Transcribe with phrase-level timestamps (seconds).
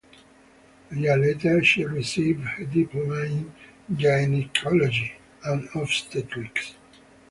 [0.89, 3.53] A year later, she received her diploma in
[3.93, 5.11] gynaecology
[5.43, 6.73] and obstetrics.